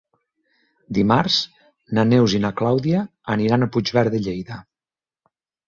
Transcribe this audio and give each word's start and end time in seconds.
Dimarts 0.97 1.37
na 1.99 2.07
Neus 2.09 2.35
i 2.39 2.41
na 2.47 2.51
Clàudia 2.63 3.05
aniran 3.37 3.69
a 3.69 3.71
Puigverd 3.77 4.13
de 4.19 4.25
Lleida. 4.31 4.61